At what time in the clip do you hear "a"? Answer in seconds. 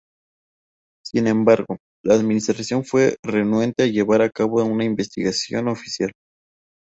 3.83-3.85, 4.23-4.31